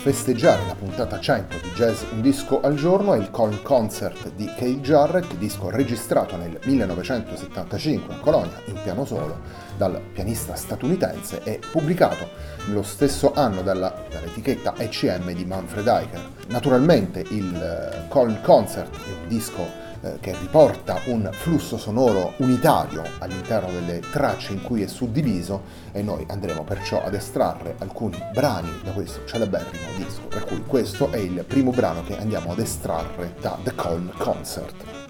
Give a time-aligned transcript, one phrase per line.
[0.00, 4.46] festeggiare la puntata 100 di Jazz Un disco al giorno è il Colin Concert di
[4.46, 9.40] Kay Jarrett, disco registrato nel 1975 a Colonia in piano solo
[9.76, 12.28] dal pianista statunitense e pubblicato
[12.66, 16.28] nello stesso anno dalla, dall'etichetta ECM di Manfred Eicher.
[16.46, 23.02] Naturalmente il eh, Colin Concert è un disco eh, che riporta un flusso sonoro unitario
[23.18, 28.70] all'interno delle tracce in cui è suddiviso e noi andremo perciò ad estrarre alcuni brani
[28.84, 33.34] da questo celeberrimo disco, per cui questo è il primo brano che andiamo ad estrarre
[33.40, 35.07] da The Colm Concert.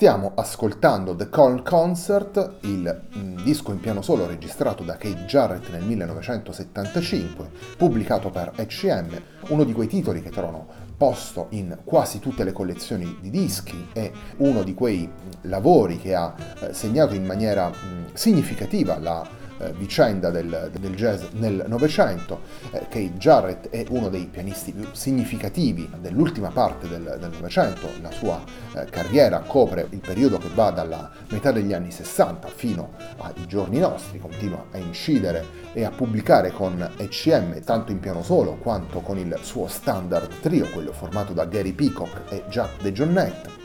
[0.00, 5.68] Stiamo ascoltando The Coln Concert, il mm, disco in piano solo registrato da Kate Jarrett
[5.68, 10.66] nel 1975, pubblicato per ECM, uno di quei titoli che trovano
[10.96, 15.06] posto in quasi tutte le collezioni di dischi, è uno di quei
[15.42, 21.24] lavori che ha eh, segnato in maniera mm, significativa la eh, vicenda del, del, jazz
[21.32, 22.40] nel Novecento.
[22.70, 28.42] Eh, Kate Jarrett è uno dei pianisti più significativi dell'ultima parte del Novecento, la sua
[28.74, 33.78] eh, carriera copre il periodo che va dalla metà degli anni 60 fino ai giorni
[33.78, 39.18] nostri, continua a incidere e a pubblicare con ECM tanto in piano solo quanto con
[39.18, 43.58] il suo standard trio, quello formato da Gary Peacock e Jack DeJohnette.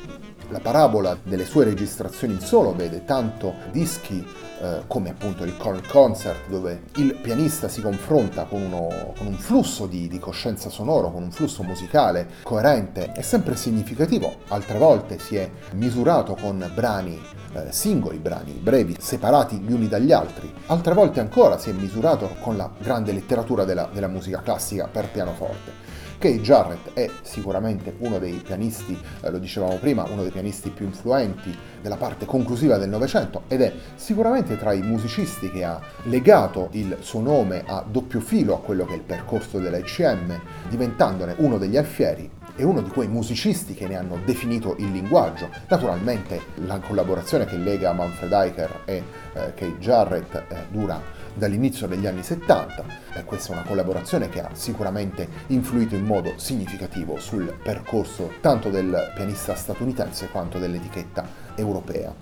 [0.49, 4.23] La parabola delle sue registrazioni in solo vede tanto dischi
[4.61, 9.37] eh, come appunto il Corn Concert, dove il pianista si confronta con, uno, con un
[9.37, 14.35] flusso di, di, coscienza sonoro, con un flusso musicale coerente e sempre significativo.
[14.47, 17.21] Altre volte si è misurato con brani
[17.53, 20.53] eh, singoli, brani brevi, separati gli uni dagli altri.
[20.67, 25.09] Altre volte ancora si è misurato con la grande letteratura della, della musica classica per
[25.09, 25.83] pianoforte.
[26.17, 30.85] Kay Jarrett è sicuramente uno dei pianisti, eh, lo dicevamo prima, uno dei pianisti più
[30.85, 36.69] influenti della parte conclusiva del Novecento ed è sicuramente tra i musicisti che ha legato
[36.71, 40.39] il suo nome a doppio filo a quello che è il percorso della ECM,
[40.69, 45.49] diventandone uno degli alfieri e uno di quei musicisti che ne hanno definito il linguaggio.
[45.67, 49.03] Naturalmente la collaborazione che lega Manfred Eicher e eh,
[49.33, 51.01] Kate Jarrett eh, dura
[51.33, 56.33] dall'inizio degli anni 70 e questa è una collaborazione che ha sicuramente influito in modo
[56.37, 62.13] significativo sul percorso tanto del pianista statunitense quanto dell'etichetta europea.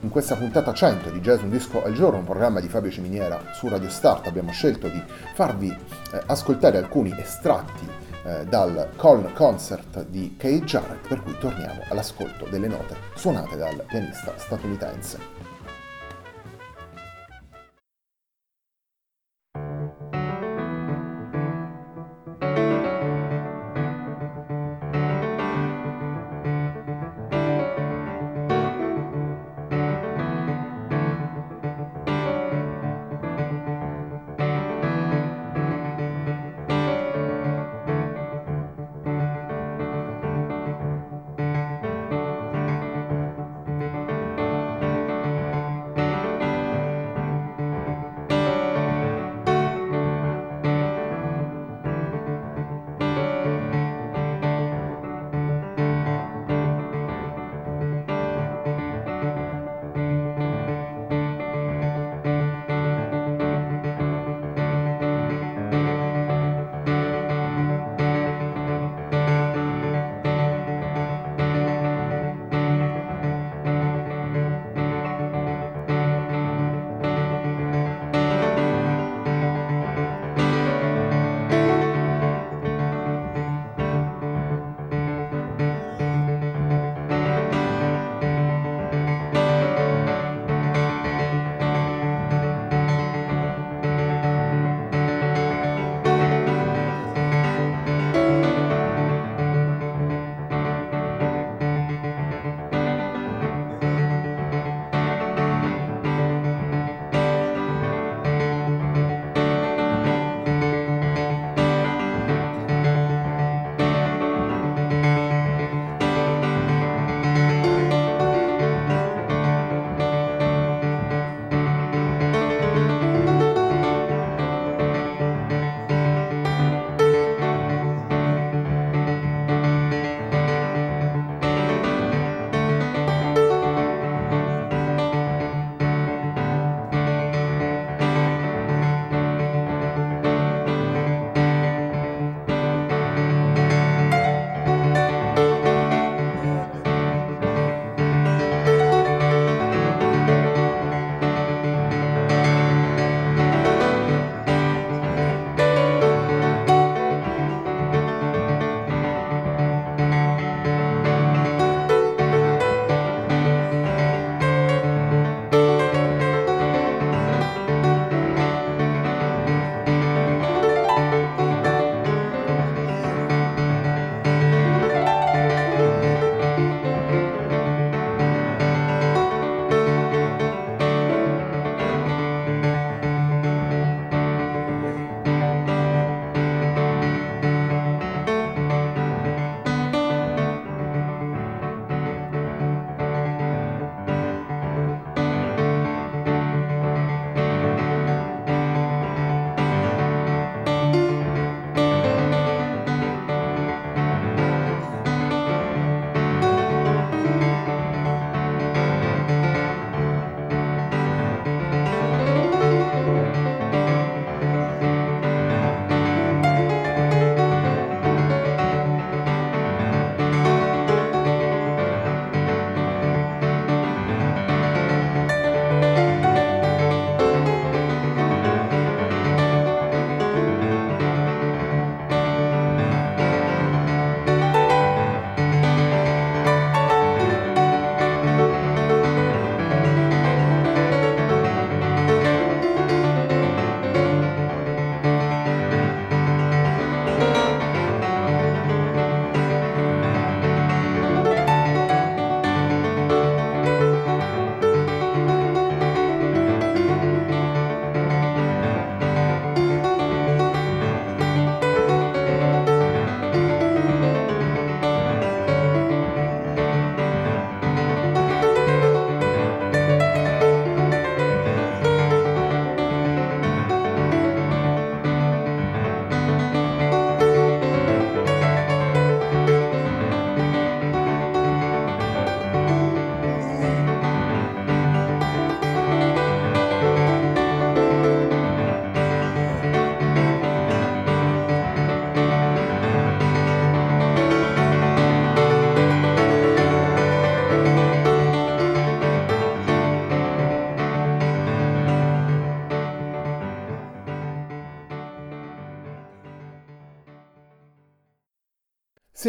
[0.00, 3.50] In questa puntata 100 di Jazz Un Disco al Giorno, un programma di Fabio Ciminiera
[3.52, 5.02] su Radio Start, abbiamo scelto di
[5.34, 11.82] farvi eh, ascoltare alcuni estratti eh, dal Coln Concert di Kate Jarrett, per cui torniamo
[11.88, 15.18] all'ascolto delle note suonate dal pianista statunitense.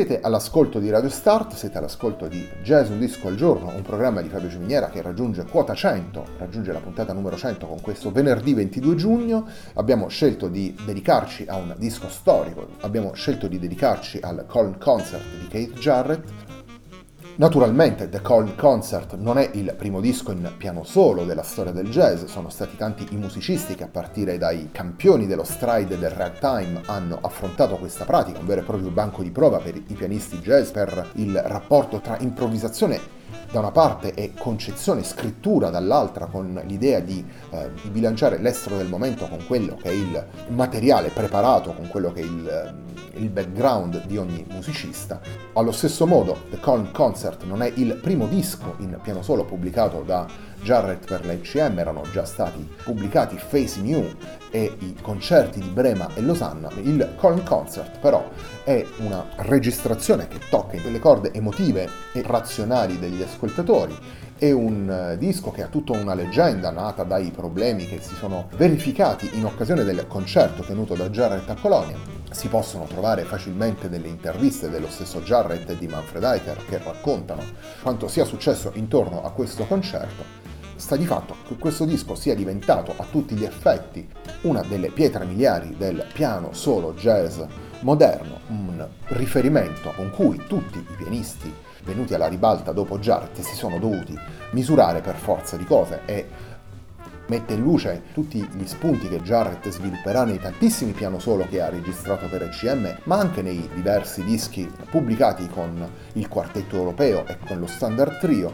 [0.09, 4.23] Siete all'ascolto di Radio Start, siete all'ascolto di Jazz Un Disco al Giorno, un programma
[4.23, 8.55] di Fabio Ciminiera che raggiunge quota 100, raggiunge la puntata numero 100 con questo venerdì
[8.55, 9.47] 22 giugno.
[9.75, 15.23] Abbiamo scelto di dedicarci a un disco storico, abbiamo scelto di dedicarci al Colin Concert
[15.41, 16.48] di Kate Jarrett,
[17.39, 21.89] Naturalmente The Colin Concert non è il primo disco in piano solo della storia del
[21.89, 26.81] jazz, sono stati tanti i musicisti che a partire dai campioni dello stride del ragtime
[26.87, 30.71] hanno affrontato questa pratica, un vero e proprio banco di prova per i pianisti jazz,
[30.71, 33.18] per il rapporto tra improvvisazione
[33.51, 38.87] da una parte e concezione, scrittura dall'altra, con l'idea di, eh, di, bilanciare l'estero del
[38.87, 42.75] momento con quello che è il materiale preparato, con quello che è il,
[43.15, 45.19] il background di ogni musicista.
[45.53, 50.03] Allo stesso modo, The Colin Concert non è il primo disco in piano solo pubblicato
[50.05, 50.27] da
[50.61, 51.33] Jarrett per la
[51.79, 54.05] erano già stati pubblicati Face New
[54.49, 56.69] e i concerti di Brema e Losanna.
[56.81, 58.27] Il Colin Concert però
[58.63, 63.97] è una registrazione che tocca le corde emotive e razionali degli ascoltatori
[64.39, 68.47] è un eh, disco che ha tutta una leggenda nata dai problemi che si sono
[68.55, 71.97] verificati in occasione del concerto tenuto da Jarrett a Colonia.
[72.31, 77.43] Si possono trovare facilmente delle interviste dello stesso Jarrett e di Manfred Eicher che raccontano
[77.81, 80.38] quanto sia successo intorno a questo concerto
[80.79, 84.07] sta di fatto che questo disco sia diventato a tutti gli effetti
[84.41, 87.39] una delle pietre miliari del piano solo jazz
[87.81, 93.77] moderno, un riferimento con cui tutti i pianisti venuti alla ribalta dopo Jarrett si sono
[93.77, 94.17] dovuti
[94.51, 96.27] misurare per forza di cose e
[97.27, 101.69] mette in luce tutti gli spunti che Jarrett svilupperà nei tantissimi piano solo che ha
[101.69, 107.59] registrato per ECM, ma anche nei diversi dischi pubblicati con il quartetto europeo e con
[107.59, 108.51] lo standard trio,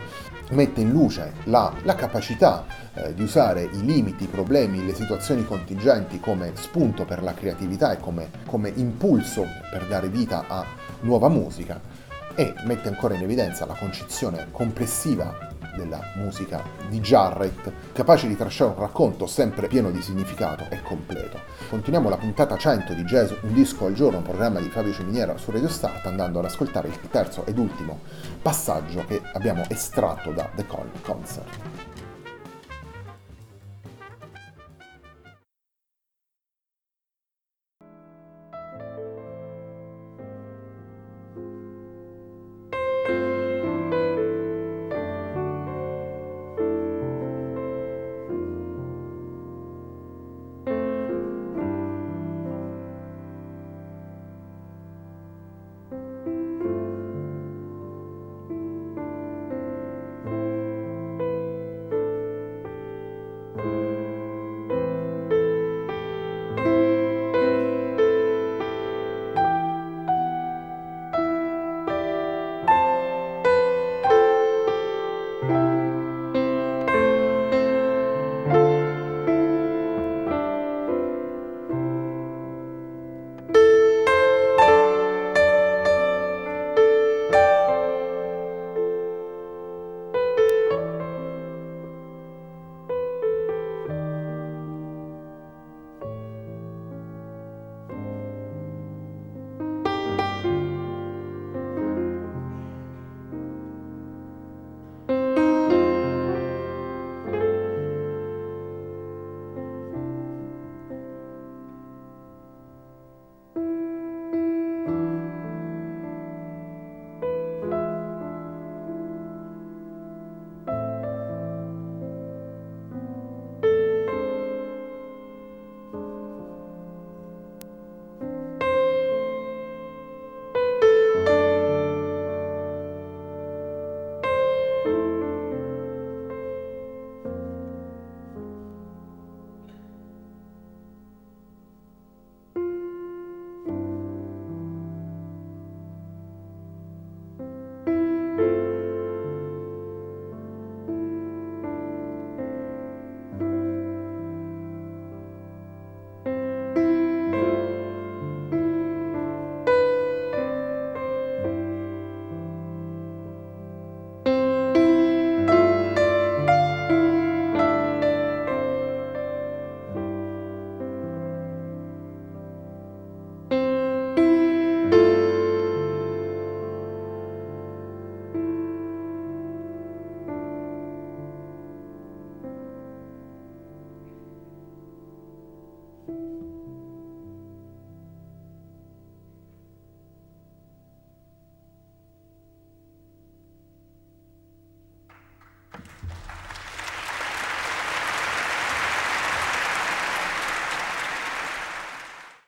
[0.52, 5.46] mette in luce la, la capacità eh, di usare i limiti, i problemi, le situazioni
[5.46, 10.66] contingenti come spunto per la creatività e come, come impulso per dare vita a
[11.02, 11.80] nuova musica
[12.36, 18.72] e mette ancora in evidenza la concezione complessiva della musica di Jarrett, capace di tracciare
[18.72, 21.40] un racconto sempre pieno di significato e completo.
[21.70, 25.38] Continuiamo la puntata 100 di Jazz Un disco al giorno, un programma di Fabio Ciminiera
[25.38, 28.00] su Radio Start, andando ad ascoltare il terzo ed ultimo
[28.42, 31.95] passaggio che abbiamo estratto da The Call Concert.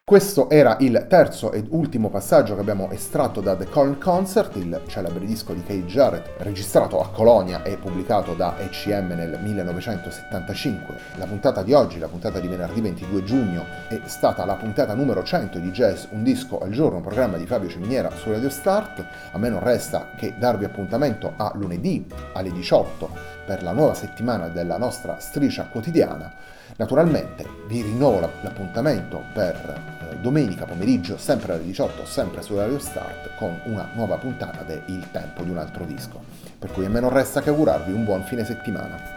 [0.10, 4.84] Questo era il terzo ed ultimo passaggio che abbiamo estratto da The Colin Concert, il
[4.88, 10.96] celebre disco di Kate Jarrett, registrato a Colonia e pubblicato da ECM nel 1975.
[11.18, 15.24] La puntata di oggi, la puntata di venerdì 22 giugno, è stata la puntata numero
[15.24, 19.06] 100 di Jazz Un disco al giorno, un programma di Fabio Ciminiera su Radio Start.
[19.34, 23.10] A me non resta che darvi appuntamento a lunedì alle 18
[23.46, 26.34] per la nuova settimana della nostra striscia quotidiana.
[26.78, 33.60] Naturalmente vi rinnovo l'appuntamento per domenica pomeriggio, sempre alle 18, sempre su Radio Start, con
[33.66, 36.22] una nuova puntata de Il tempo di un altro disco.
[36.58, 39.17] Per cui a me non resta che augurarvi un buon fine settimana.